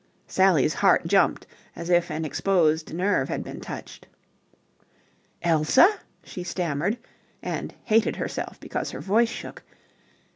Sally's 0.25 0.73
heart 0.73 1.05
jumped 1.05 1.45
as 1.75 1.91
if 1.91 2.09
an 2.09 2.25
exposed 2.25 2.91
nerve 2.91 3.29
had 3.29 3.43
been 3.43 3.61
touched. 3.61 4.07
"Elsa?" 5.43 5.89
she 6.23 6.43
stammered, 6.43 6.97
and 7.43 7.75
hated 7.83 8.15
herself 8.15 8.59
because 8.59 8.89
her 8.89 8.99
voice 8.99 9.29
shook. 9.29 9.61